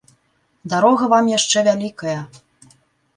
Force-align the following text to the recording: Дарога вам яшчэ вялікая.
Дарога 0.73 1.09
вам 1.11 1.29
яшчэ 1.37 1.57
вялікая. 1.67 2.17